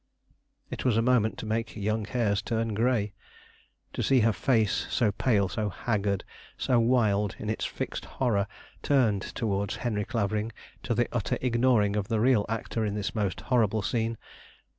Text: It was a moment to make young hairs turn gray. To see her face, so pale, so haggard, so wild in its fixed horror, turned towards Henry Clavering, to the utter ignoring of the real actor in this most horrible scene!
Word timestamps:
It 0.71 0.83
was 0.83 0.97
a 0.97 1.01
moment 1.03 1.37
to 1.37 1.45
make 1.45 1.75
young 1.75 2.05
hairs 2.05 2.41
turn 2.41 2.73
gray. 2.73 3.13
To 3.93 4.01
see 4.01 4.21
her 4.21 4.33
face, 4.33 4.87
so 4.89 5.11
pale, 5.11 5.47
so 5.47 5.69
haggard, 5.69 6.23
so 6.57 6.79
wild 6.79 7.35
in 7.37 7.51
its 7.51 7.65
fixed 7.65 8.05
horror, 8.05 8.47
turned 8.81 9.21
towards 9.21 9.75
Henry 9.75 10.05
Clavering, 10.05 10.53
to 10.81 10.95
the 10.95 11.07
utter 11.11 11.37
ignoring 11.39 11.95
of 11.95 12.07
the 12.07 12.19
real 12.19 12.47
actor 12.49 12.83
in 12.83 12.95
this 12.95 13.13
most 13.13 13.41
horrible 13.41 13.83
scene! 13.83 14.17